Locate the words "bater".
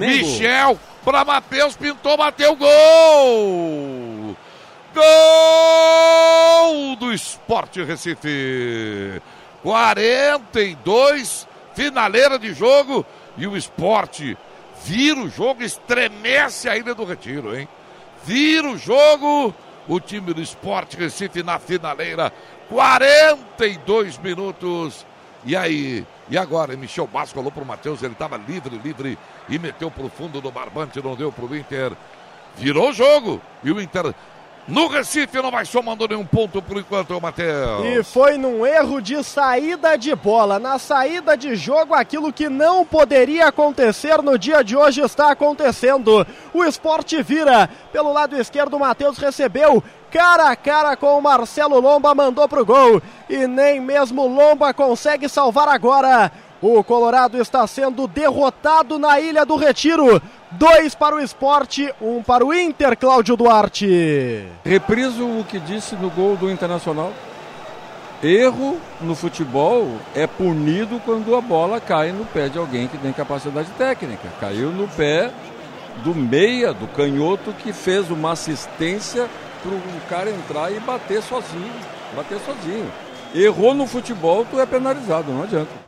80.80-81.22, 82.16-82.38